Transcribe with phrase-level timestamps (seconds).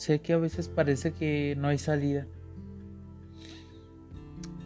[0.00, 2.24] Sé que a veces parece que no hay salida.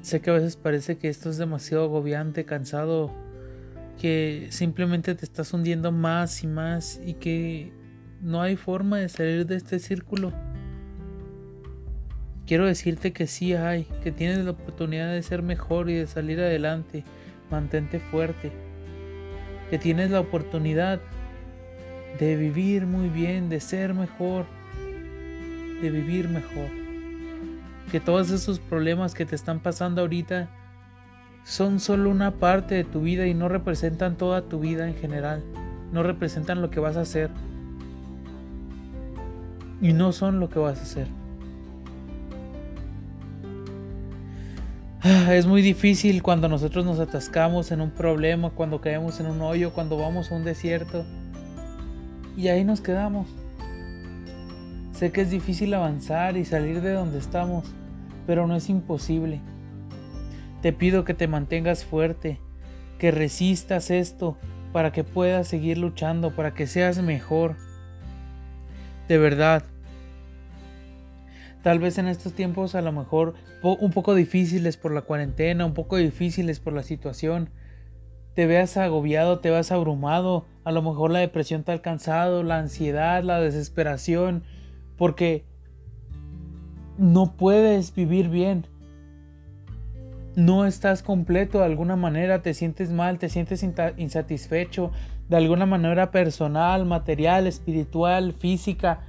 [0.01, 3.11] Sé que a veces parece que esto es demasiado agobiante, cansado,
[4.01, 7.73] que simplemente te estás hundiendo más y más y que
[8.23, 10.33] no hay forma de salir de este círculo.
[12.47, 16.39] Quiero decirte que sí hay, que tienes la oportunidad de ser mejor y de salir
[16.39, 17.03] adelante.
[17.51, 18.53] Mantente fuerte.
[19.69, 21.01] Que tienes la oportunidad
[22.21, 24.47] de vivir muy bien, de ser mejor,
[25.85, 26.69] de vivir mejor.
[27.91, 30.49] Que todos esos problemas que te están pasando ahorita
[31.45, 35.45] son solo una parte de tu vida y no representan toda tu vida en general.
[35.93, 37.31] No representan lo que vas a hacer.
[39.83, 41.07] Y no son lo que vas a hacer.
[45.03, 49.43] Ah, es muy difícil cuando nosotros nos atascamos en un problema, cuando caemos en un
[49.43, 51.05] hoyo, cuando vamos a un desierto.
[52.39, 53.29] Y ahí nos quedamos.
[54.95, 57.65] Sé que es difícil avanzar y salir de donde estamos,
[58.27, 59.41] pero no es imposible.
[60.63, 62.39] Te pido que te mantengas fuerte,
[62.99, 64.39] que resistas esto
[64.73, 67.57] para que puedas seguir luchando, para que seas mejor.
[69.09, 69.65] De verdad,
[71.65, 75.73] Tal vez en estos tiempos a lo mejor un poco difíciles por la cuarentena, un
[75.73, 77.49] poco difíciles por la situación,
[78.35, 82.59] te veas agobiado, te veas abrumado, a lo mejor la depresión te ha alcanzado, la
[82.59, 84.45] ansiedad, la desesperación,
[84.97, 85.45] porque
[86.99, 88.67] no puedes vivir bien.
[90.37, 93.65] No estás completo de alguna manera, te sientes mal, te sientes
[93.97, 94.91] insatisfecho
[95.29, 99.01] de alguna manera personal, material, espiritual, física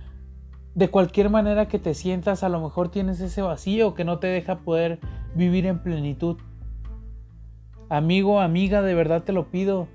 [0.75, 4.27] de cualquier manera que te sientas, a lo mejor tienes ese vacío que no te
[4.27, 4.99] deja poder
[5.33, 6.37] vivir en plenitud.
[7.89, 9.87] Amigo, amiga, de verdad te lo pido.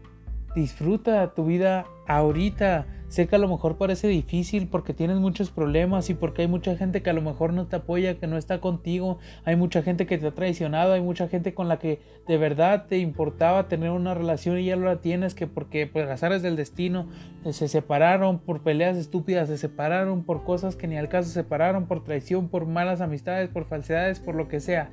[0.55, 2.87] Disfruta tu vida ahorita.
[3.11, 6.77] Sé que a lo mejor parece difícil porque tienes muchos problemas y porque hay mucha
[6.77, 10.07] gente que a lo mejor no te apoya, que no está contigo, hay mucha gente
[10.07, 13.91] que te ha traicionado, hay mucha gente con la que de verdad te importaba tener
[13.91, 17.09] una relación y ya no la tienes, que porque pues azares del destino
[17.45, 21.35] eh, se separaron por peleas estúpidas, se separaron por cosas que ni al caso se
[21.35, 24.93] separaron, por traición, por malas amistades, por falsedades, por lo que sea.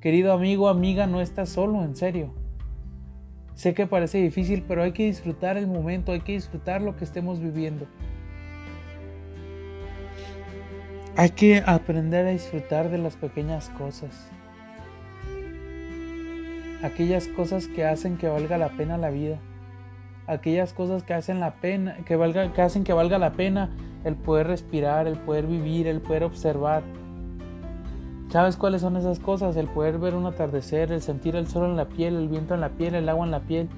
[0.00, 2.41] Querido amigo, amiga, no estás solo, en serio.
[3.54, 7.04] Sé que parece difícil, pero hay que disfrutar el momento, hay que disfrutar lo que
[7.04, 7.86] estemos viviendo.
[11.16, 14.30] Hay que aprender a disfrutar de las pequeñas cosas.
[16.82, 19.38] Aquellas cosas que hacen que valga la pena la vida.
[20.26, 23.70] Aquellas cosas que hacen la pena, que, valga, que hacen que valga la pena
[24.04, 26.82] el poder respirar, el poder vivir, el poder observar,
[28.32, 29.56] ¿Sabes cuáles son esas cosas?
[29.56, 32.62] El poder ver un atardecer, el sentir el sol en la piel, el viento en
[32.62, 33.68] la piel, el agua en la piel.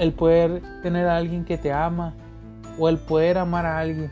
[0.00, 2.12] El poder tener a alguien que te ama
[2.76, 4.10] o el poder amar a alguien.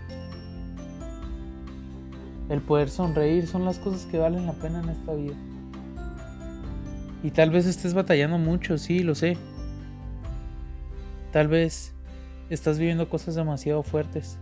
[2.49, 5.35] El poder sonreír son las cosas que valen la pena en esta vida.
[7.25, 9.37] Y tal vez estés batallando mucho, sí, lo sé.
[11.33, 11.93] Tal vez
[12.51, 14.39] estás viviendo cosas demasiado fuertes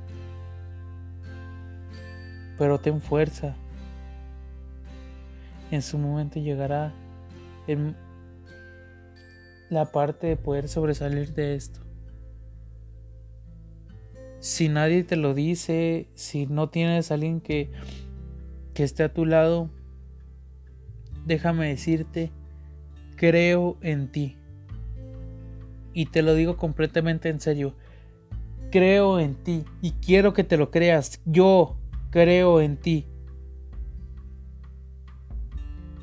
[2.58, 3.56] pero ten fuerza.
[5.70, 6.92] En su momento llegará
[9.70, 11.80] la parte de poder sobresalir de esto.
[14.40, 17.70] Si nadie te lo dice, si no tienes a alguien que,
[18.74, 19.70] que esté a tu lado,
[21.24, 22.30] déjame decirte,
[23.16, 24.36] creo en ti.
[25.94, 27.74] Y te lo digo completamente en serio.
[28.70, 31.20] Creo en ti y quiero que te lo creas.
[31.24, 31.76] Yo
[32.14, 33.08] creo en ti.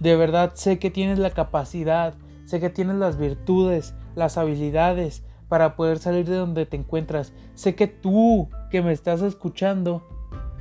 [0.01, 5.77] De verdad sé que tienes la capacidad, sé que tienes las virtudes, las habilidades para
[5.77, 7.31] poder salir de donde te encuentras.
[7.53, 10.05] Sé que tú que me estás escuchando,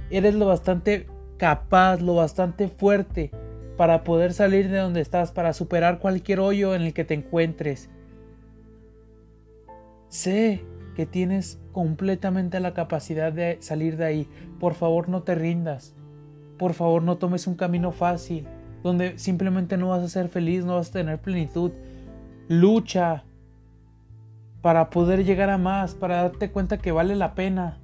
[0.09, 3.33] eres lo bastante capaz, lo bastante fuerte
[3.77, 7.91] para poder salir de donde estás, para superar cualquier hoyo en el que te encuentres.
[10.07, 10.65] Sé
[11.01, 14.29] que tienes completamente la capacidad de salir de ahí.
[14.59, 15.95] Por favor no te rindas.
[16.59, 18.47] Por favor no tomes un camino fácil,
[18.83, 21.73] donde simplemente no vas a ser feliz, no vas a tener plenitud.
[22.49, 23.25] Lucha
[24.61, 27.79] para poder llegar a más, para darte cuenta que vale la pena.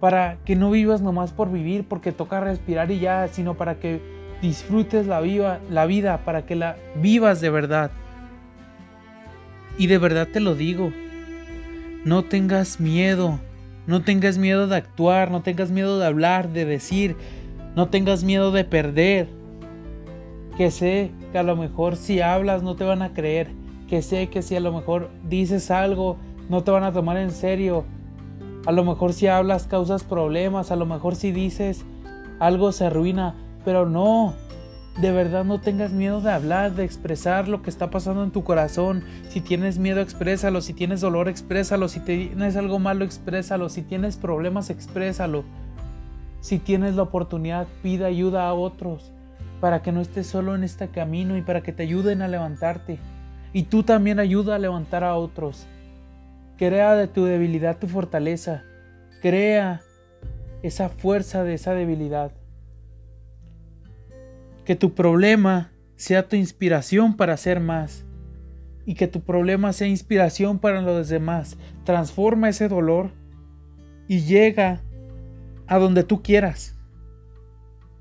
[0.00, 4.00] Para que no vivas nomás por vivir, porque toca respirar y ya, sino para que
[4.40, 7.90] disfrutes la, la vida, para que la vivas de verdad.
[9.76, 10.90] Y de verdad te lo digo,
[12.04, 13.38] no tengas miedo,
[13.86, 17.16] no tengas miedo de actuar, no tengas miedo de hablar, de decir,
[17.74, 19.28] no tengas miedo de perder.
[20.56, 23.50] Que sé que a lo mejor si hablas no te van a creer,
[23.88, 26.18] que sé que si a lo mejor dices algo
[26.48, 27.84] no te van a tomar en serio.
[28.66, 31.84] A lo mejor si hablas causas problemas, a lo mejor si dices
[32.38, 33.34] algo se arruina,
[33.64, 34.34] pero no,
[35.00, 38.42] de verdad no tengas miedo de hablar, de expresar lo que está pasando en tu
[38.42, 39.04] corazón.
[39.28, 40.60] Si tienes miedo, exprésalo.
[40.60, 41.88] Si tienes dolor, exprésalo.
[41.88, 43.68] Si tienes algo malo, exprésalo.
[43.68, 45.44] Si tienes problemas, exprésalo.
[46.40, 49.12] Si tienes la oportunidad, pida ayuda a otros
[49.60, 52.98] para que no estés solo en este camino y para que te ayuden a levantarte.
[53.52, 55.66] Y tú también ayuda a levantar a otros.
[56.56, 58.64] Crea de tu debilidad tu fortaleza.
[59.22, 59.80] Crea
[60.62, 62.32] esa fuerza de esa debilidad.
[64.68, 68.04] Que tu problema sea tu inspiración para hacer más.
[68.84, 71.56] Y que tu problema sea inspiración para los demás.
[71.84, 73.10] Transforma ese dolor
[74.08, 74.82] y llega
[75.68, 76.76] a donde tú quieras.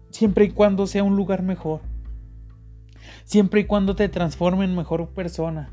[0.09, 1.79] Siempre y cuando sea un lugar mejor.
[3.23, 5.71] Siempre y cuando te transforme en mejor persona.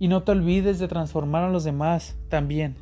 [0.00, 2.74] Y no te olvides de transformar a los demás también.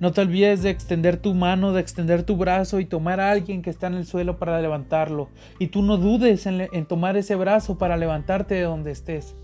[0.00, 3.62] No te olvides de extender tu mano, de extender tu brazo y tomar a alguien
[3.62, 5.28] que está en el suelo para levantarlo.
[5.58, 9.34] Y tú no dudes en, tomar ese brazo para levantarte de donde estés.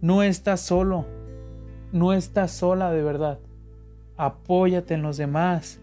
[0.00, 1.06] No estás solo.
[1.92, 3.38] No estás sola de verdad.
[4.16, 5.80] Apóyate en los demás.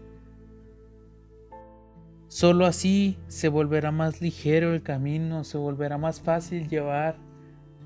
[2.28, 7.16] Solo así se volverá más ligero el camino, se volverá más fácil llevar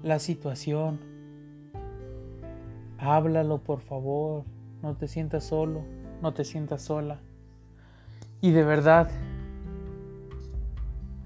[0.03, 0.99] la situación.
[2.99, 5.83] Háblalo, por favor no te sientas solo,
[6.23, 7.21] no te sientas sola.
[8.41, 9.11] Y de verdad,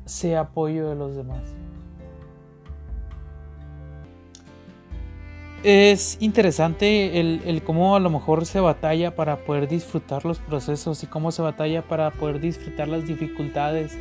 [0.05, 1.43] sea apoyo de los demás.
[5.63, 11.03] Es interesante el, el, cómo a lo mejor se batalla para poder disfrutar los procesos
[11.03, 13.99] y cómo se batalla para poder disfrutar las dificultades.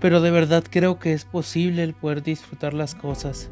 [0.00, 3.50] Pero de verdad creo que es posible el poder disfrutar las cosas.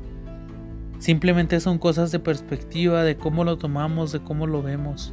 [0.98, 5.12] Simplemente son cosas de perspectiva, de cómo lo tomamos, de cómo lo vemos.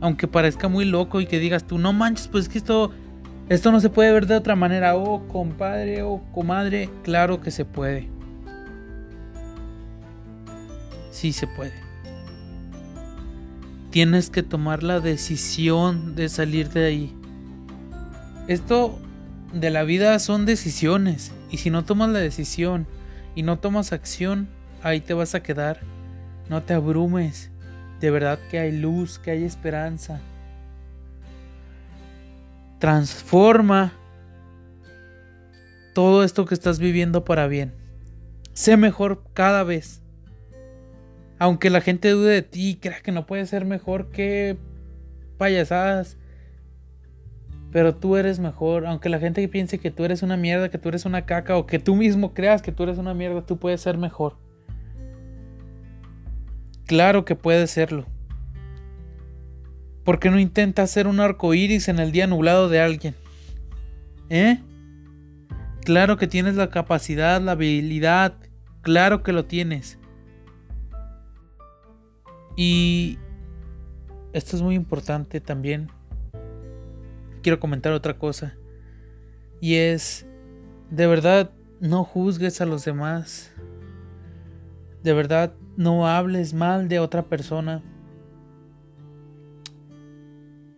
[0.00, 2.92] Aunque parezca muy loco y que digas tú, no manches, pues que esto,
[3.48, 4.96] esto no se puede ver de otra manera.
[4.96, 8.08] Oh, compadre, oh, comadre, claro que se puede.
[11.10, 11.72] Sí se puede.
[13.90, 17.14] Tienes que tomar la decisión de salir de ahí.
[18.46, 18.98] Esto
[19.52, 21.32] de la vida son decisiones.
[21.50, 22.86] Y si no tomas la decisión
[23.34, 24.48] y no tomas acción,
[24.82, 25.80] ahí te vas a quedar.
[26.48, 27.50] No te abrumes.
[28.00, 30.20] De verdad que hay luz, que hay esperanza.
[32.78, 33.92] Transforma
[35.94, 37.74] todo esto que estás viviendo para bien.
[38.52, 40.00] Sé mejor cada vez.
[41.40, 44.56] Aunque la gente dude de ti, crea que no puede ser mejor que
[45.38, 46.16] payasadas.
[47.72, 48.86] Pero tú eres mejor.
[48.86, 51.66] Aunque la gente piense que tú eres una mierda, que tú eres una caca, o
[51.66, 54.36] que tú mismo creas que tú eres una mierda, tú puedes ser mejor.
[56.88, 58.06] Claro que puede serlo.
[60.04, 63.14] ¿Por qué no intenta hacer un arco iris en el día nublado de alguien?
[64.30, 64.58] ¿Eh?
[65.84, 68.36] Claro que tienes la capacidad, la habilidad.
[68.80, 69.98] Claro que lo tienes.
[72.56, 73.18] Y
[74.32, 75.92] esto es muy importante también.
[77.42, 78.56] Quiero comentar otra cosa.
[79.60, 80.24] Y es,
[80.90, 81.50] de verdad,
[81.80, 83.52] no juzgues a los demás.
[85.08, 87.82] De verdad, no hables mal de otra persona.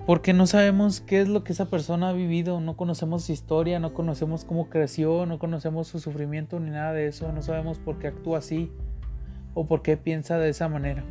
[0.06, 3.80] Porque no sabemos qué es lo que esa persona ha vivido, no conocemos su historia,
[3.80, 7.98] no conocemos cómo creció, no conocemos su sufrimiento ni nada de eso, no sabemos por
[7.98, 8.70] qué actúa así
[9.54, 11.02] o por qué piensa de esa manera.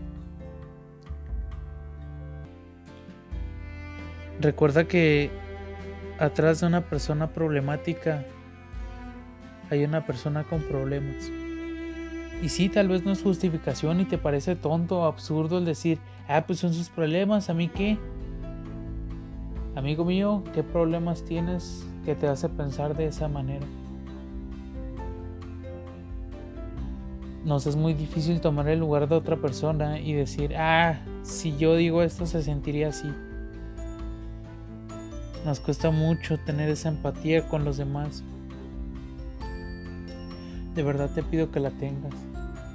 [4.39, 5.29] Recuerda que
[6.19, 8.23] atrás de una persona problemática
[9.69, 11.29] hay una persona con problemas.
[12.41, 15.99] Y sí, tal vez no es justificación y te parece tonto o absurdo el decir,
[16.27, 17.97] ah, pues son sus problemas, ¿a mí qué?
[19.75, 23.65] Amigo mío, ¿qué problemas tienes que te hace pensar de esa manera?
[27.43, 31.75] Nos es muy difícil tomar el lugar de otra persona y decir, ah, si yo
[31.75, 33.09] digo esto se sentiría así.
[35.45, 38.23] Nos cuesta mucho tener esa empatía con los demás.
[40.75, 42.28] De verdad te pido que la tengas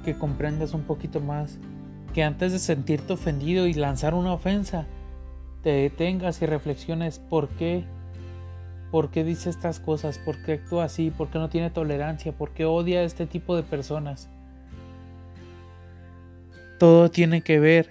[0.05, 1.57] que comprendas un poquito más,
[2.13, 4.85] que antes de sentirte ofendido y lanzar una ofensa,
[5.63, 7.83] te detengas y reflexiones por qué,
[8.91, 12.51] por qué dice estas cosas, por qué actúa así, por qué no tiene tolerancia, por
[12.51, 14.29] qué odia a este tipo de personas.
[16.77, 17.89] Todo tiene que ver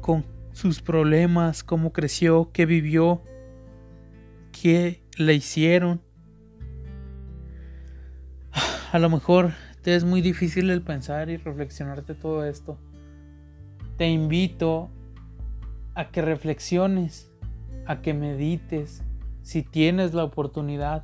[0.00, 3.22] con sus problemas, cómo creció, qué vivió,
[4.52, 6.00] qué le hicieron.
[8.92, 12.78] A lo mejor te es muy difícil el pensar y reflexionarte todo esto.
[13.96, 14.88] te invito
[15.94, 17.30] a que reflexiones,
[17.86, 19.02] a que medites,
[19.42, 21.02] si tienes la oportunidad.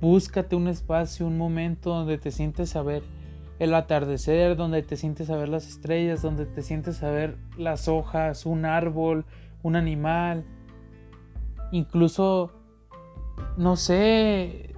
[0.00, 3.02] Búscate un espacio, un momento donde te sientes a ver
[3.58, 7.88] el atardecer, donde te sientes a ver las estrellas, donde te sientes a ver las
[7.88, 9.24] hojas, un árbol,
[9.62, 10.44] un animal,
[11.70, 12.52] incluso,
[13.56, 14.71] no sé,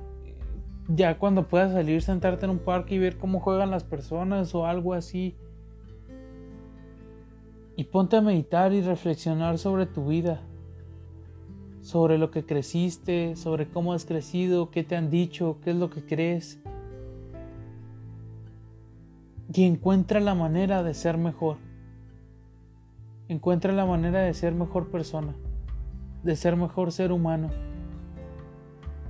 [0.88, 4.66] ya cuando puedas salir, sentarte en un parque y ver cómo juegan las personas o
[4.66, 5.36] algo así.
[7.76, 10.42] Y ponte a meditar y reflexionar sobre tu vida,
[11.80, 15.90] sobre lo que creciste, sobre cómo has crecido, qué te han dicho, qué es lo
[15.90, 16.60] que crees.
[19.52, 21.56] Y encuentra la manera de ser mejor.
[23.28, 25.34] Encuentra la manera de ser mejor persona,
[26.22, 27.50] de ser mejor ser humano.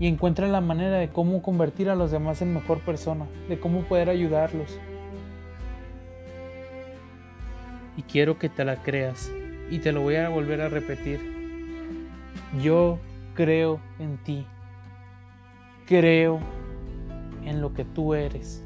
[0.00, 3.82] Y encuentra la manera de cómo convertir a los demás en mejor persona, de cómo
[3.82, 4.78] poder ayudarlos.
[7.96, 9.30] Y quiero que te la creas.
[9.70, 11.20] Y te lo voy a volver a repetir.
[12.62, 12.98] Yo
[13.34, 14.46] creo en ti.
[15.86, 16.40] Creo
[17.44, 18.62] en lo que tú eres.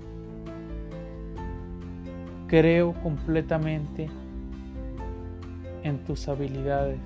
[2.47, 4.09] Creo completamente
[5.83, 6.99] en tus habilidades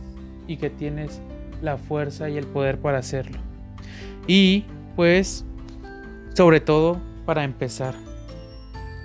[0.46, 1.20] y que tienes
[1.60, 3.38] la fuerza y el poder para hacerlo.
[4.26, 4.64] Y
[4.96, 5.44] pues,
[6.34, 7.94] sobre todo, para empezar.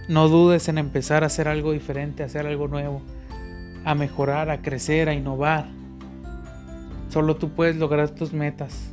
[0.07, 3.01] No dudes en empezar a hacer algo diferente, a hacer algo nuevo,
[3.83, 5.67] a mejorar, a crecer, a innovar.
[7.09, 8.91] Solo tú puedes lograr tus metas.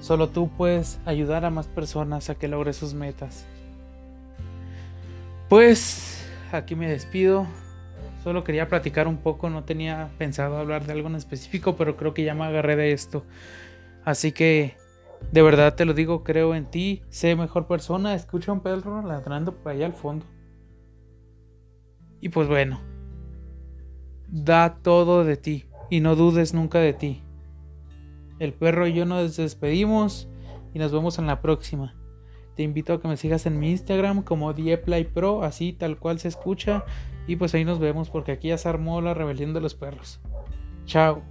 [0.00, 3.46] Solo tú puedes ayudar a más personas a que logren sus metas.
[5.48, 7.46] Pues aquí me despido.
[8.24, 12.14] Solo quería platicar un poco, no tenía pensado hablar de algo en específico, pero creo
[12.14, 13.24] que ya me agarré de esto.
[14.04, 14.76] Así que,
[15.30, 19.54] de verdad te lo digo, creo en ti, sé mejor persona, escucha un perro ladrando
[19.54, 20.26] por allá al fondo.
[22.20, 22.80] Y pues bueno,
[24.28, 27.22] da todo de ti y no dudes nunca de ti.
[28.38, 30.28] El perro y yo nos despedimos
[30.74, 31.94] y nos vemos en la próxima.
[32.56, 34.52] Te invito a que me sigas en mi Instagram como
[35.14, 36.84] Pro, así tal cual se escucha.
[37.26, 40.20] Y pues ahí nos vemos porque aquí ya se armó la rebelión de los perros.
[40.84, 41.22] Chao.